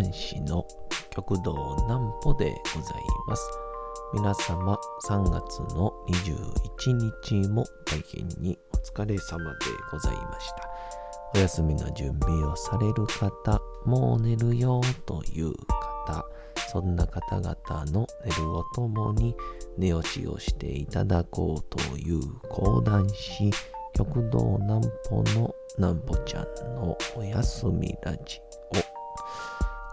[0.00, 0.66] 講談師の
[1.10, 3.50] 極道南歩でございます。
[4.14, 9.56] 皆様3月の21日も大変にお疲れ様で
[9.92, 10.70] ございました。
[11.34, 15.52] お休みの準備をされる方、もう寝るよという
[16.06, 16.24] 方、
[16.72, 19.36] そんな方々の寝るをともに
[19.76, 23.50] 寝落ちをしていただこうという講談師、
[23.92, 24.80] 極道南
[25.10, 28.49] 歩の南歩ちゃんのお休みラジオ。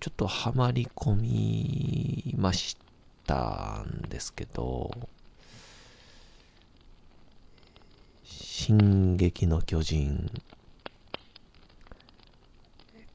[0.00, 2.78] ちょっとハマり込みまし
[3.26, 4.90] たんですけど、
[8.24, 10.30] 進撃の巨人、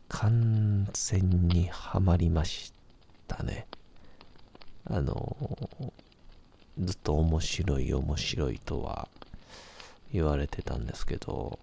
[0.10, 2.72] 完全にはまりまし
[3.28, 3.66] たね。
[4.86, 5.36] あの、
[6.78, 9.08] ずっと面白い面白いとは
[10.14, 11.58] 言われてたんですけど、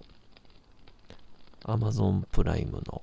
[1.63, 3.02] Amazon プライムの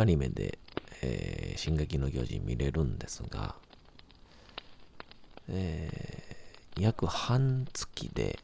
[0.00, 0.58] アニメで、
[1.02, 3.54] えー、進撃の巨人見れるんですが、
[5.50, 8.38] えー、約半月で、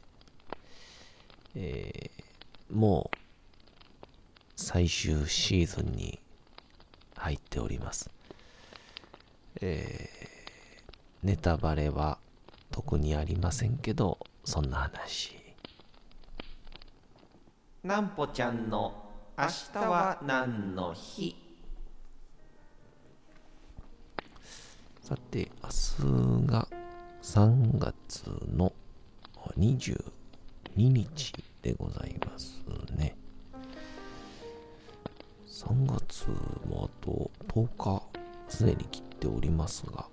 [1.55, 3.17] えー、もう
[4.55, 6.19] 最終シーズンに
[7.15, 8.11] 入っております。
[9.59, 12.19] えー、ネタバレは
[12.69, 15.35] 特にありませんけど、そんな話。
[17.83, 18.93] なんぽちゃんの
[19.35, 21.46] 明日は何の日？
[25.07, 25.69] さて、明
[26.41, 26.67] 日が
[27.23, 28.73] 3月の
[29.57, 30.01] 22
[30.75, 32.61] 日でございます
[32.93, 33.15] ね。
[35.47, 36.27] 3月
[36.67, 38.03] もあと10日
[38.49, 40.07] すでに切っておりますが、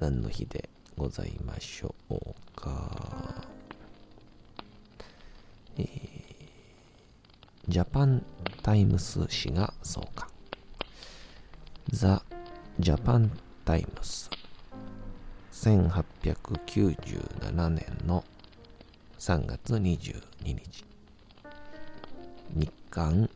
[0.00, 2.16] 何の日でございましょう
[2.56, 3.44] か。
[5.76, 5.86] えー、
[7.68, 8.24] ジャパン
[8.62, 10.26] タイムス紙が創刊。
[11.90, 12.22] ザ・
[12.80, 13.30] ジャパン
[13.66, 14.30] タイムス。
[15.52, 18.24] 1897年の
[19.18, 20.86] 3月22日。
[22.54, 23.28] 日刊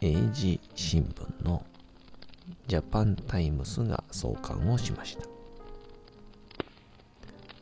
[0.00, 1.62] 英字新聞の
[2.66, 5.26] ジャパンタイムスが創刊をしました。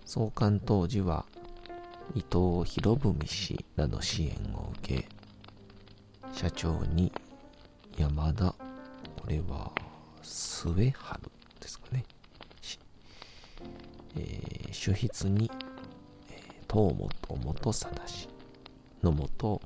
[0.04, 1.26] 創刊当時は
[2.14, 5.08] 伊藤博文氏らの支援を受け、
[6.32, 7.10] 社長に
[7.98, 8.54] 山田、
[9.20, 9.72] これは
[10.26, 11.22] 末春
[11.60, 12.04] ですかね。
[14.16, 15.50] えー、主筆に、
[16.31, 17.10] えー、東本
[17.44, 18.28] 元貞氏
[19.03, 19.62] のもと、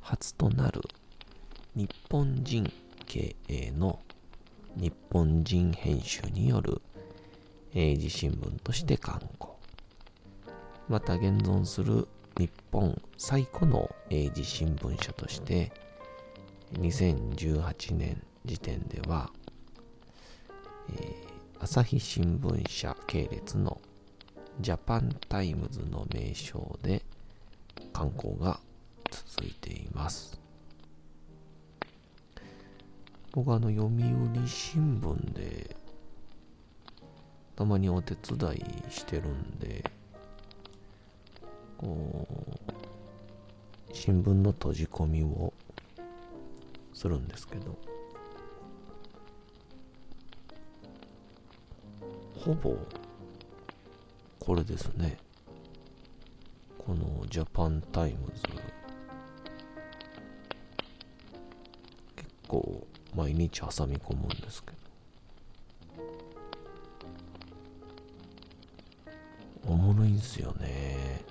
[0.00, 0.82] 初となる
[1.74, 2.70] 日本人
[3.06, 3.98] 経営の
[4.76, 6.82] 日本人編集による
[7.74, 9.58] 英字新聞として刊行。
[10.88, 15.72] また現存する日本最古の英字新聞社として
[16.74, 19.30] 2018年時点では、
[20.96, 21.14] え、
[21.60, 23.80] 朝日新聞社系列の
[24.60, 27.02] ジャパンタイムズの名称で
[27.92, 28.60] 刊行が
[29.10, 30.38] 続いています。
[33.32, 35.76] 僕はあの読売新聞で
[37.54, 39.84] たまにお手伝いしてるんで、
[41.76, 45.52] こう、新聞の閉じ込みを
[46.94, 47.76] するんですけど、
[52.44, 52.76] ほぼ
[54.38, 55.18] これですね。
[56.78, 58.42] このジャパンタイムズ。
[62.16, 64.76] 結構毎日挟み込むんですけど。
[69.66, 71.22] おもろいんすよね。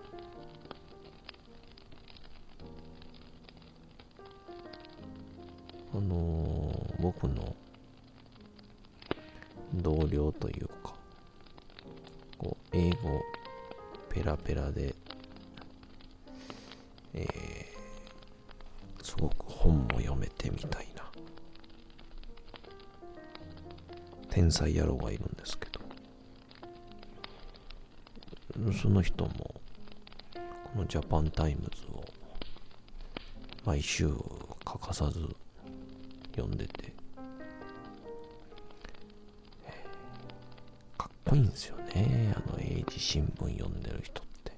[5.93, 7.55] あのー僕の
[9.75, 10.93] 同僚というか、
[12.79, 13.19] 英語
[14.07, 14.93] ペラペラで、
[17.15, 21.11] えー、すごく本も読めてみたいな、
[24.29, 25.81] 天才野郎がいるんですけど、
[28.71, 29.61] その人も、こ
[30.75, 32.05] のジャパンタイムズを
[33.65, 34.07] 毎週
[34.63, 35.35] 欠かさず
[36.35, 36.93] 読んでて、
[41.27, 44.53] かっこいいんですよね、あの英字新聞読んでる人って。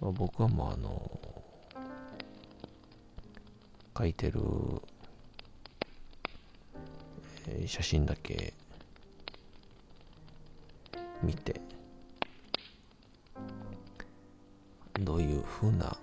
[0.00, 1.20] まあ、僕はもうあの、
[3.98, 4.40] 書いてる、
[7.48, 8.54] えー、写真だけ
[11.22, 11.60] 見て、
[15.00, 15.98] どういうふうな、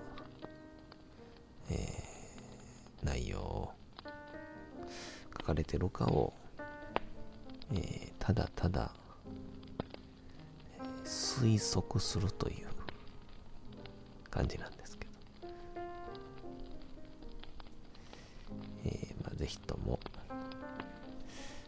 [11.99, 12.67] するという
[14.31, 15.11] 感じなんですけど、
[18.85, 19.99] えーまあ、ぜひとも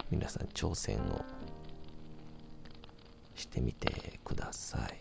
[0.09, 1.23] 皆さん挑戦を
[3.35, 4.99] してみてください。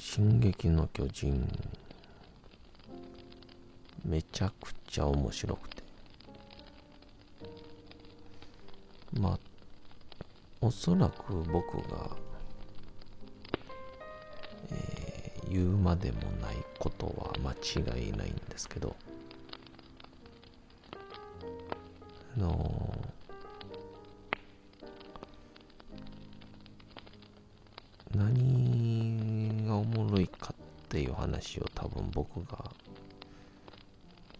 [0.00, 1.46] 進撃の巨人
[4.04, 5.79] めちゃくちゃ面白くて
[9.20, 9.38] まあ
[10.62, 12.10] おそらく僕が、
[14.70, 18.96] えー、言うまでもないことは間違いないんですけど
[22.36, 32.70] あのー、何がおもろいかっていう話を多分僕が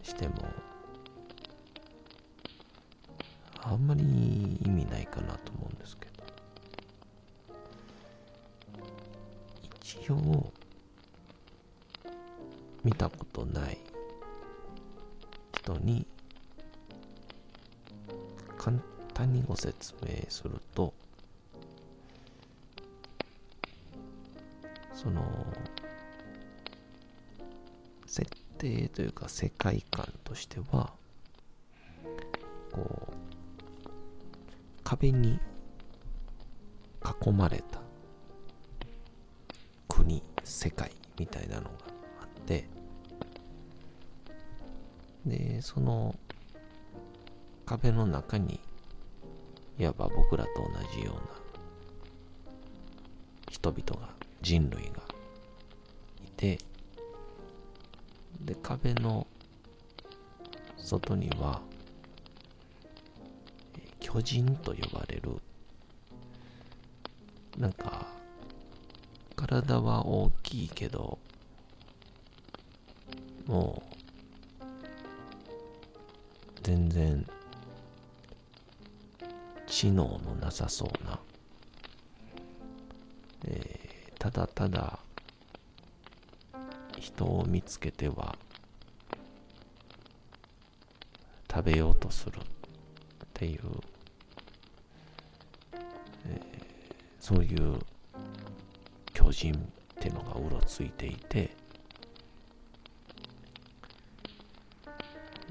[0.01, 0.70] しても
[3.63, 4.01] あんまり
[4.65, 6.11] 意味ないかなと思うんですけど。
[9.83, 10.51] 一応
[12.83, 13.77] 見たことない
[15.57, 16.07] 人に
[18.57, 18.77] 簡
[19.13, 20.93] 単にご説明すると
[24.93, 25.23] その
[28.07, 30.91] 設定というか世界観としては
[32.71, 33.10] こう
[35.01, 35.39] 壁に
[37.25, 37.81] 囲まれた
[39.87, 41.69] 国世界みたいなのが
[42.21, 42.67] あって
[45.25, 46.13] でその
[47.65, 48.59] 壁の中に
[49.79, 51.21] いわば僕らと同じような
[53.49, 54.13] 人々が
[54.43, 55.01] 人類が
[56.23, 56.59] いて
[58.39, 59.25] で壁の
[60.77, 61.59] 外には
[64.11, 65.37] 巨人と呼ばれる
[67.57, 68.07] なんか
[69.37, 71.17] 体は大きいけど
[73.45, 74.63] もう
[76.61, 77.25] 全然
[79.65, 81.19] 知能のなさそうな、
[83.45, 84.99] えー、ただただ
[86.99, 88.35] 人を見つけては
[91.49, 92.43] 食べようとするっ
[93.33, 93.61] ていう、
[96.27, 96.63] えー、
[97.19, 97.79] そういう
[99.13, 99.57] 巨人っ
[99.99, 101.55] てのがうろついていて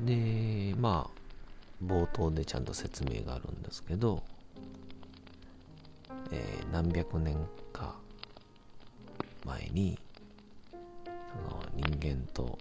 [0.01, 4.23] でまあ冒頭でちゃんと説明があるんですけど、
[6.31, 7.37] えー、何百年
[7.73, 7.95] か
[9.45, 9.99] 前に
[11.05, 12.59] その人間と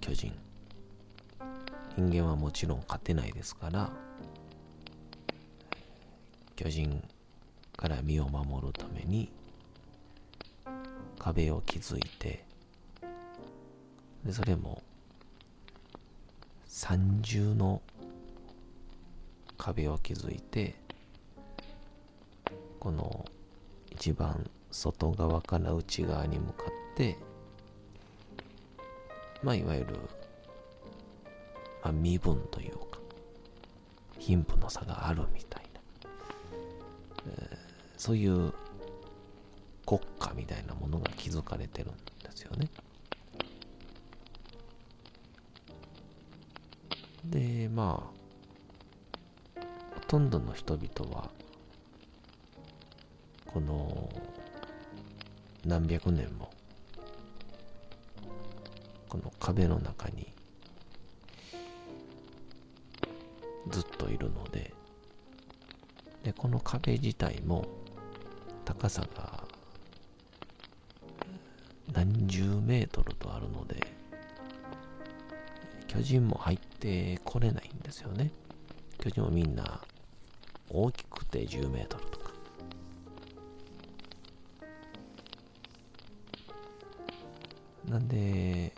[0.00, 0.32] 巨人。
[1.96, 3.90] 人間はもちろん勝てないですから
[6.62, 7.02] 巨人
[7.74, 9.32] から身を守るために
[11.18, 12.44] 壁を築いて
[14.26, 14.82] でそれも
[16.66, 17.80] 三重の
[19.56, 20.74] 壁を築いて
[22.78, 23.24] この
[23.90, 27.16] 一番外側から内側に向かって
[29.42, 29.96] まあいわゆる、
[31.82, 32.98] まあ、身分というか
[34.18, 35.59] 貧富の差があるみたいな、
[38.00, 38.54] そういう
[39.84, 41.92] 国家みたいなものが築かれてるん
[42.24, 42.66] ですよね。
[47.26, 48.10] でま
[49.54, 49.60] あ
[49.96, 51.28] ほとんどの人々は
[53.46, 54.08] この
[55.66, 56.50] 何百年も
[59.10, 60.32] この壁の中に
[63.68, 64.72] ずっといるので
[66.22, 67.79] でこの壁自体も
[68.70, 69.44] 高さが
[71.92, 73.84] 何十メートルとあるので
[75.88, 78.30] 巨人も入ってこれないんですよね。
[78.98, 79.80] 巨人もみんな
[80.68, 82.30] 大きくて10メートルとか。
[87.88, 88.72] なんで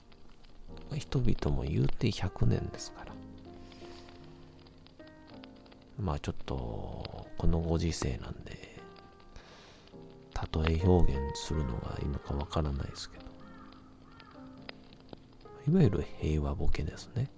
[0.97, 3.13] 人々も言うて100年ですから。
[6.01, 8.72] まあちょっとこのご時世なんで
[10.55, 13.25] 例え表現するのがいいのかわからないですけど。
[15.69, 17.31] いわゆる平和ボケですね。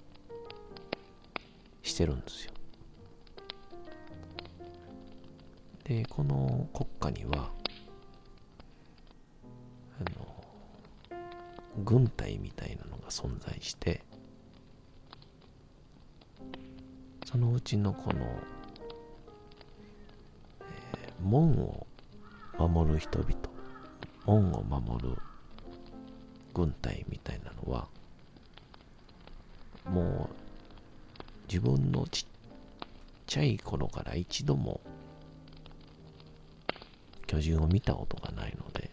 [1.82, 2.52] してるんですよ。
[5.84, 7.50] でこの国家には
[10.00, 10.44] あの
[11.84, 14.02] 軍隊みたいなのが存在して
[17.26, 18.24] そのうちのこの、
[20.62, 21.83] えー、門を
[22.58, 23.54] 守る人々。
[24.26, 25.16] 門を守る
[26.54, 27.88] 軍隊みたいなのは
[29.84, 30.34] もう
[31.46, 32.88] 自分のちっ
[33.26, 34.80] ちゃい頃から一度も
[37.26, 38.90] 巨人を見たことがないので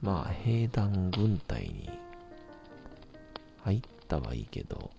[0.00, 1.88] まあ兵団軍隊に
[3.64, 4.90] 入ったはいいけど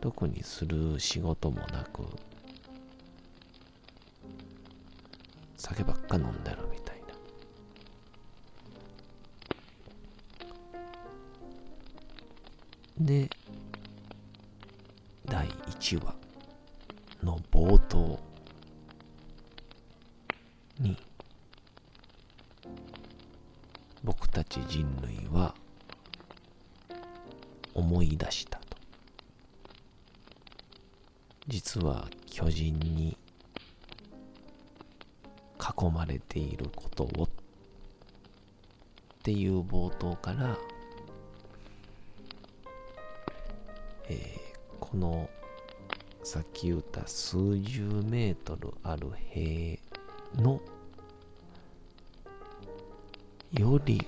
[0.00, 2.02] 特にする仕事もなく
[5.58, 7.06] 酒ばっか飲んでるみたいな。
[13.00, 13.28] で
[15.26, 16.14] 第1話
[17.22, 18.18] の冒頭
[20.80, 20.96] に
[24.02, 25.54] 僕たち人類は
[27.74, 28.78] 思い出したと。
[31.48, 33.17] 実は巨人に
[35.80, 37.28] 囲まれていることをっ
[39.22, 40.58] ていう冒頭から、
[44.08, 44.18] えー、
[44.80, 45.28] この
[46.24, 49.78] さっき言った数十メートルある塀
[50.36, 50.60] の
[53.52, 54.06] より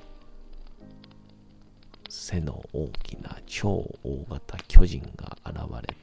[2.08, 5.60] 背の大きな超大型巨人が現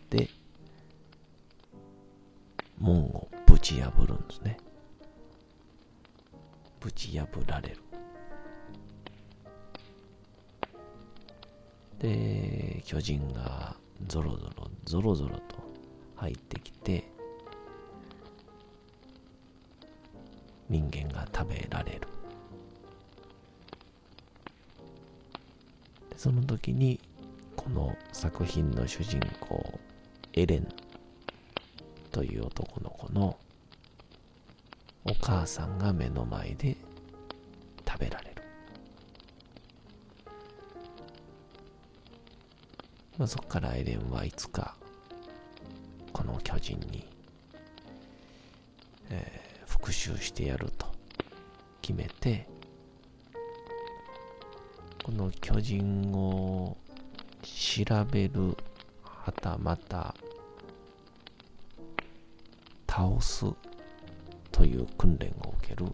[0.10, 0.30] れて
[2.80, 4.58] 門をぶち破るんですね。
[6.88, 7.78] ぶち破られる。
[12.00, 13.76] で巨人が
[14.08, 15.58] ゾロゾロゾロゾロと
[16.16, 17.04] 入ってきて
[20.70, 22.08] 人間が食べられる。
[26.16, 27.02] その時に
[27.58, 29.78] この作品の主人公
[30.32, 30.68] エレン
[32.14, 33.38] という男の子の
[35.10, 36.77] お母さんが目の前で
[37.98, 38.42] べられる、
[43.18, 44.76] まあ、そこからエレンはいつか
[46.14, 47.08] この巨人に、
[49.10, 50.88] えー、復讐してやると
[51.82, 52.48] 決めて
[55.04, 56.76] この巨人を
[57.42, 58.58] 調べる
[59.04, 60.14] はたまた
[62.90, 63.46] 倒す
[64.52, 65.86] という訓練を受ける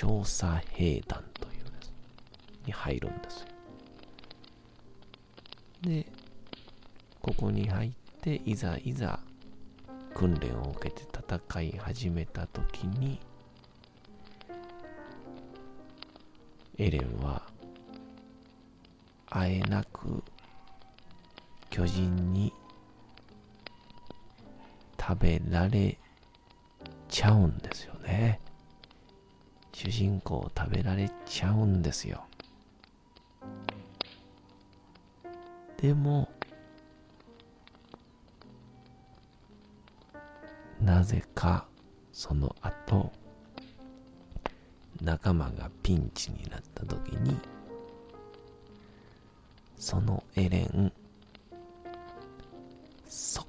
[0.00, 1.92] 調査兵団というです
[2.64, 3.46] に入るんですよ。
[5.82, 6.06] で
[7.20, 7.92] ここに入っ
[8.22, 9.20] ていざいざ
[10.14, 13.20] 訓練を受けて戦い始めた時に
[16.78, 17.42] エレンは
[19.28, 20.24] あえなく
[21.68, 22.54] 巨人に
[24.98, 25.98] 食べられ
[27.10, 28.40] ちゃうんですよね。
[29.72, 32.24] 主人公を食べられちゃうんですよ。
[35.78, 36.28] でも
[40.80, 41.66] なぜか
[42.12, 43.10] その後
[45.02, 47.36] 仲間がピンチになった時に
[49.76, 50.92] そのエレン
[53.08, 53.46] そっ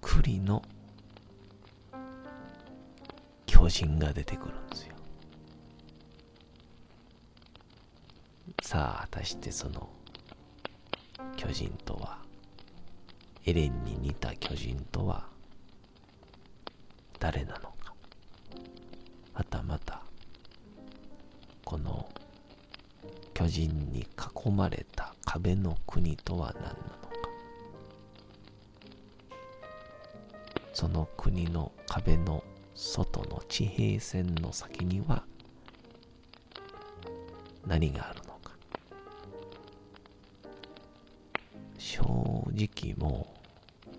[0.00, 0.62] くりの
[3.46, 4.93] 巨人が出てくるんですよ。
[8.62, 9.88] さあ果たしてその
[11.36, 12.18] 巨人とは
[13.44, 15.26] エレンに似た巨人とは
[17.18, 17.94] 誰なのか。
[19.32, 20.02] はたまた
[21.64, 22.08] この
[23.32, 24.06] 巨人に
[24.44, 26.84] 囲まれた壁の国とは何なのか。
[30.72, 32.42] その国の壁の
[32.74, 35.24] 外の地平線の先には
[37.66, 38.23] 何があるの
[41.94, 42.02] 正
[42.52, 43.28] 直も
[43.86, 43.90] う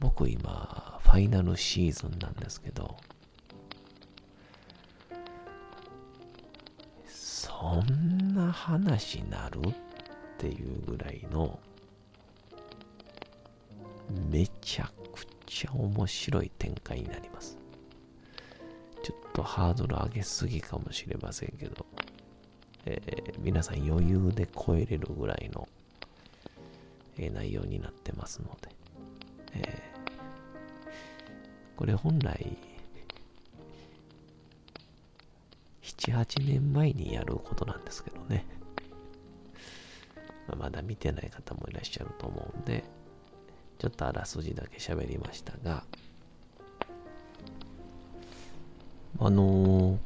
[0.00, 2.96] 僕今ファイナルシーズンなんですけど
[7.06, 9.72] そんな話なるっ
[10.38, 11.58] ていうぐらいの
[14.30, 17.58] めちゃくちゃ面白い展開になります。
[19.02, 21.86] ちょっとハードル上げすぎかもしれませんけど、
[22.84, 25.68] えー、皆さん余裕で超えれるぐらいの、
[27.18, 28.68] え、内容になってますので、
[29.54, 32.56] えー、これ本来
[35.82, 38.44] 7、8年前にやることなんですけどね。
[40.48, 42.84] まあ、まだ見てない方もいらっしゃると思うんで、
[43.78, 45.84] ちょっとあらすじだけ喋りましたが、
[49.18, 49.98] あのー、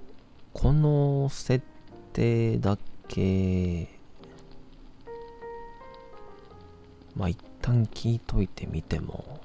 [0.52, 1.64] この設
[2.12, 3.99] 定だけ、
[7.20, 9.40] まあ一旦聞いといてみても、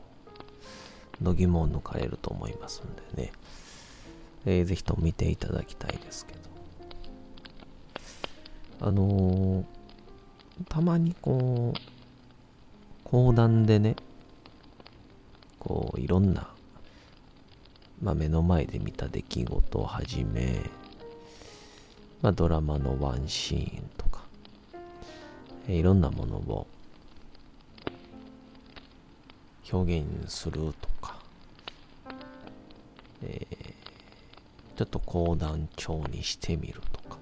[1.22, 3.34] 度肝を抜かれると思いますんでね。
[4.46, 6.39] えー、ぜひとも見ていただきたいですけど。
[8.88, 9.65] あのー、
[10.70, 11.79] たまにこう、
[13.03, 13.98] 講談でね、
[15.60, 16.48] こう、いろんな、
[18.01, 20.62] まあ、目の前で見た出来事をはじめ、
[22.22, 24.24] まあ、ドラマのワンシーンとか、
[25.68, 26.68] えー、いろんなものを
[29.72, 31.20] 表現するとか、
[33.24, 33.66] えー
[34.75, 37.18] ちょっと講談調にしてみるとか、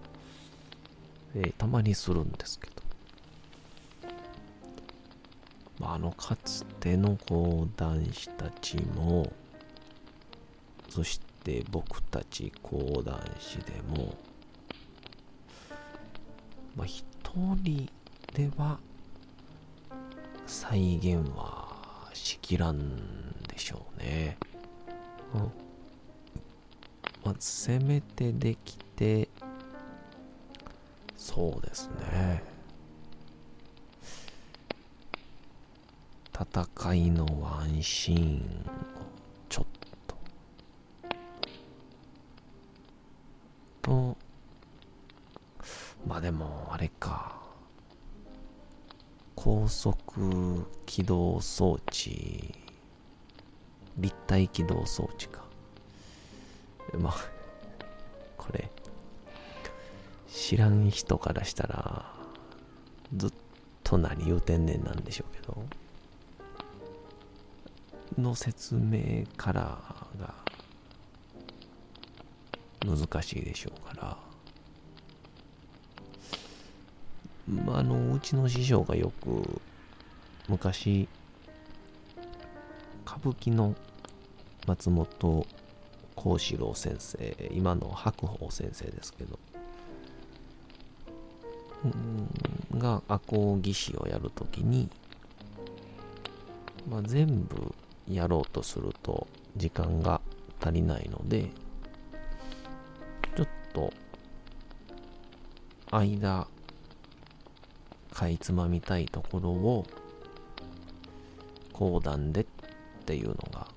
[1.35, 2.73] えー、たまにするんですけど、
[5.79, 9.31] まあ、あのかつての講談師たちも、
[10.89, 14.15] そして僕たち講談師でも、
[16.75, 17.05] まあ、一
[17.61, 17.87] 人
[18.33, 18.79] では
[20.47, 21.62] 再現は
[22.13, 24.37] しきらんでしょうね。
[25.33, 25.51] うん
[27.23, 29.29] まあ、せめてできて、
[31.15, 32.43] そうですね。
[36.33, 38.65] 戦いのワンシーン
[49.63, 52.53] 高速起動装置、
[53.97, 55.45] 立体起動装置か。
[56.99, 57.13] まあ、
[58.35, 58.69] これ、
[60.27, 62.13] 知らん人からしたら、
[63.15, 63.31] ずっ
[63.85, 65.63] と何言うてんねんなんでしょうけど、
[68.21, 69.79] の説明から
[70.19, 70.33] が
[72.85, 74.32] 難しいでしょうから、
[77.47, 79.61] まあ、あの、うちの師匠がよく
[80.47, 81.07] 昔、
[83.05, 83.75] 歌舞伎の
[84.65, 85.45] 松本
[86.15, 89.39] 幸四郎先生今の白鵬先生ですけど
[92.77, 94.89] が赤穂義士をやるときに、
[96.89, 97.75] まあ、全部
[98.09, 99.27] やろうとすると
[99.57, 100.21] 時間が
[100.61, 101.49] 足りないので
[103.35, 103.91] ちょっと
[105.91, 106.47] 間
[108.23, 109.85] かいつまみたいところを
[111.73, 112.45] 講談でっ
[113.05, 113.67] ていうのが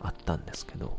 [0.00, 0.98] あったんですけど、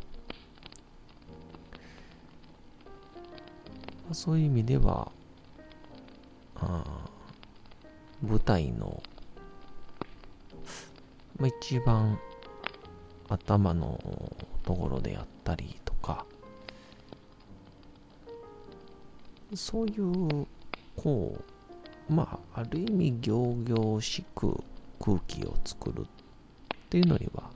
[4.12, 5.12] そういう意味では、
[6.58, 6.84] あ
[8.22, 9.02] 舞台の、
[11.38, 12.20] まあ、一番
[13.30, 13.98] 頭の
[14.63, 16.26] ところであったりとか、
[19.56, 20.48] そういう、
[20.98, 21.53] こう、
[22.56, 24.63] あ、る意味、行々しく
[25.00, 26.06] 空気を作るっ
[26.89, 27.50] ていうのには、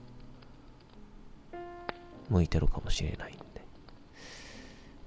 [2.28, 3.42] 向いてるかもしれないんで、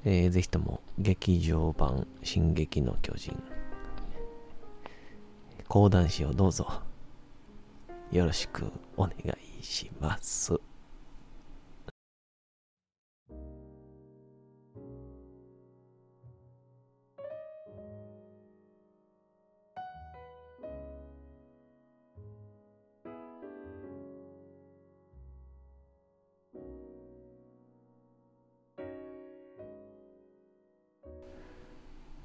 [0.05, 3.41] えー、ぜひとも劇場版進撃の巨人、
[5.67, 6.81] 講談師をどうぞ。
[8.11, 9.13] よろしくお願
[9.59, 10.59] いします。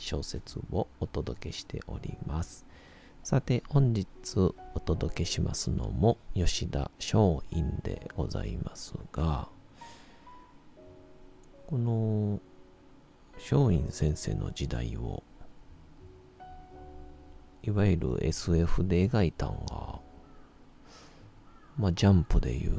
[0.00, 2.66] 小説をお届けしております。
[3.22, 4.08] さて、本日
[4.74, 9.48] お届けしますのも吉田松陰でございますが、
[11.66, 12.40] この
[13.34, 15.22] 松陰先生の時代を、
[17.62, 20.00] いわゆる SF で描いたんが、
[21.76, 22.78] まあ、ジャンプでいう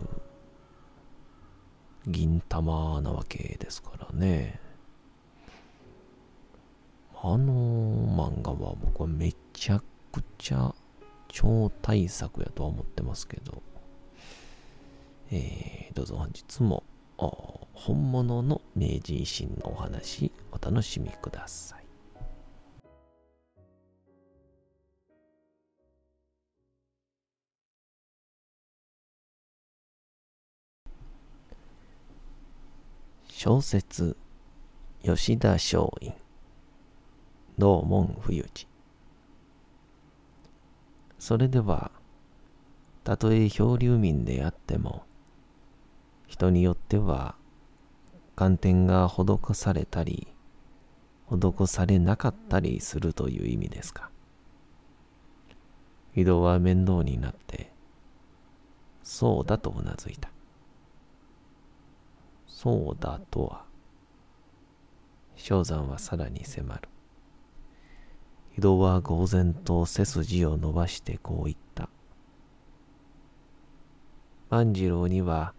[2.07, 4.59] 銀玉なわけですからね。
[7.23, 9.79] あの漫画は僕はめちゃ
[10.11, 10.73] くちゃ
[11.27, 13.61] 超大作やとは思ってますけど、
[15.31, 16.83] えー、どうぞ本日も
[17.73, 21.81] 本物の明治維新のお話お楽しみください。
[33.27, 34.17] 小説
[35.03, 36.15] 吉田松陰
[37.57, 38.67] 道門冬治
[41.19, 41.91] それでは
[43.03, 45.03] たとえ漂流民であっても
[46.27, 47.35] 人によっては
[48.35, 50.27] 観点が施されたり
[51.29, 54.09] 施されなかったりするという意味ですか
[56.15, 57.71] 井戸は面倒になって
[59.03, 60.29] そうだとうなずいた
[62.47, 62.97] そう？
[62.99, 63.65] だとは
[65.35, 66.89] 正山はさらに迫る
[68.57, 71.89] 井戸は呆然と背筋を伸ばしてこう言った。
[74.49, 75.53] 万次郎には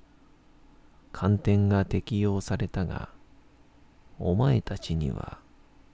[1.12, 3.08] 観点が適用されたが、
[4.18, 5.38] お前たちには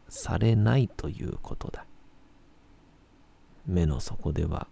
[0.09, 1.85] されないということだ。
[3.67, 4.67] 目の底では、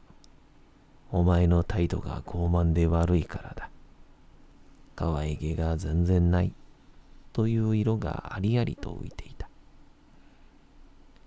[1.13, 3.71] お前の態度が傲慢で悪いからだ。
[4.95, 6.53] 可愛げが全然ない
[7.33, 9.46] という色がありありと浮いていた。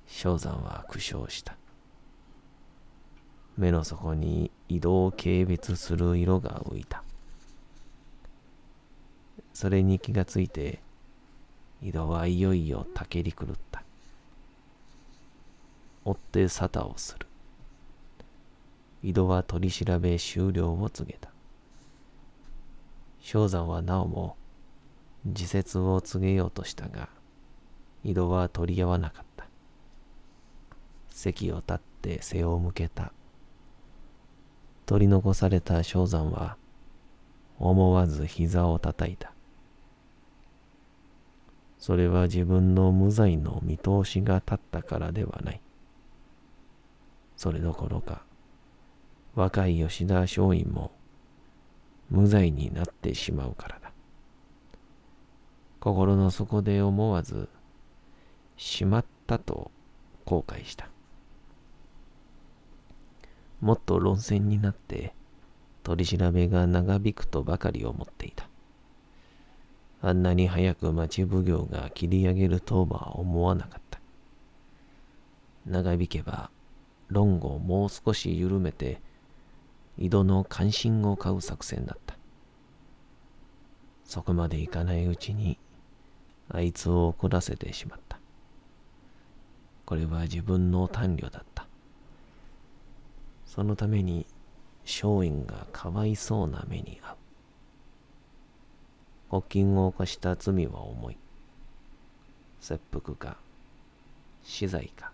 [0.09, 1.55] 正山は苦笑した。
[3.57, 7.03] 目の底に移動を軽蔑する色が浮いた。
[9.53, 10.81] それに気がついて、
[11.81, 13.83] 井戸はいよいよたけり狂った。
[16.03, 17.27] 追って沙汰をする。
[19.03, 21.29] 井戸は取り調べ終了を告げた。
[23.21, 24.35] 正山はなおも
[25.23, 27.09] 自説を告げようとしたが、
[28.03, 29.28] 井戸は取り合わなかった。
[31.09, 33.11] 席を立って背を向けた。
[34.85, 36.57] 取り残された正山は
[37.59, 39.33] 思わず膝を叩いた。
[41.77, 45.61] それは自分の無罪の見通しが立ったからではない。
[47.37, 48.23] それどころか、
[49.35, 50.91] 若い吉田松陰も
[52.09, 53.91] 無罪になってしまうからだ。
[55.79, 57.47] 心の底で思わず、
[58.57, 59.71] しまったと
[60.25, 60.89] 後悔した。
[63.61, 65.13] もっと論戦になって
[65.83, 68.47] 取り調べが長引くとばかり思っていた。
[70.01, 73.99] あんなに早く町奉行が切り上げるとは思わなかった。
[75.65, 76.49] 長引けば
[77.09, 79.01] 論語をもう少し緩めて
[79.97, 82.15] 井戸の関心を買う作戦だった。
[84.05, 85.59] そこまでいかないうちに
[86.49, 88.19] あいつを怒らせてしまった。
[89.85, 91.68] これは自分の短慮だった。
[93.49, 94.27] そのために
[94.83, 97.17] 松陰がかわいそうな目に遭う。
[99.41, 101.17] 国禁を犯した罪は重い。
[102.61, 103.37] 切腹か、
[104.43, 105.11] 死罪か。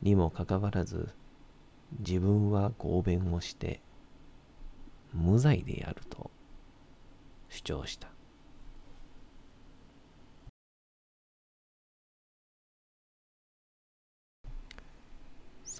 [0.00, 1.10] にもかかわらず、
[1.98, 3.80] 自分は合弁をして、
[5.12, 6.30] 無罪であると
[7.50, 8.08] 主張した。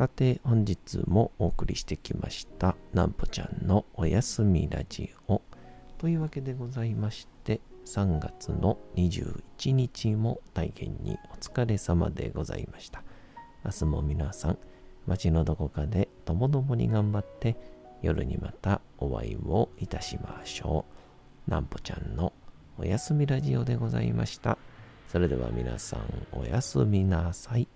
[0.00, 5.42] さて本日もお送りしてきましたなんぽちゃんのおやすみラジオ。
[5.98, 13.02] というわけでございまして3月の21日も大変にお疲れ様でございました。
[13.62, 14.58] 明日も皆さん
[15.06, 17.58] 街のどこかでともどもに頑張って
[18.00, 20.86] 夜にまたお会いをいたしましょ
[21.46, 21.50] う。
[21.50, 22.32] なんぽちゃんの
[22.78, 24.56] おやすみラジオでございました。
[25.08, 27.68] それでは皆さんおやすみなさい。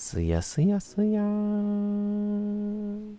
[0.00, 3.18] すやすやすやーん。